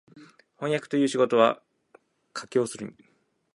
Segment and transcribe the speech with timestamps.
[0.57, 1.61] 飜訳という仕事は
[2.33, 2.95] 畢竟するに、